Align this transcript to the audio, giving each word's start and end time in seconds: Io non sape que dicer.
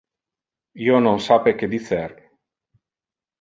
Io 0.85 1.01
non 1.07 1.21
sape 1.25 1.53
que 1.59 1.69
dicer. 1.75 2.09